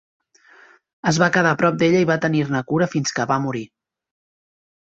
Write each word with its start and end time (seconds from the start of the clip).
Es 1.11 1.19
va 1.25 1.27
quedar 1.35 1.51
a 1.55 1.59
prop 1.59 1.77
d'ella 1.83 2.01
i 2.05 2.09
va 2.13 2.17
tenir-ne 2.25 2.65
cura 2.73 2.91
fins 2.97 3.15
que 3.19 3.29
va 3.33 3.41
morir. 3.47 3.65